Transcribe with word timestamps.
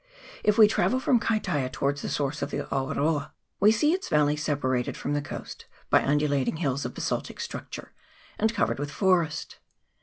If 0.43 0.57
we 0.57 0.67
travel 0.67 0.99
from 0.99 1.19
Kaitaia 1.19 1.71
towards 1.71 2.01
the 2.01 2.09
source 2.09 2.41
of 2.41 2.49
the 2.49 2.63
Awaroa, 2.71 3.33
we 3.59 3.71
see 3.71 3.93
its 3.93 4.09
valley 4.09 4.35
separated 4.35 4.97
from 4.97 5.13
the 5.13 5.21
coast 5.21 5.67
by 5.91 6.03
undulating 6.03 6.55
hills 6.55 6.85
of 6.85 6.95
basaltic 6.95 7.39
structure, 7.39 7.91
and 8.39 8.51
covered 8.51 8.79
with 8.79 8.89
forest. 8.89 9.59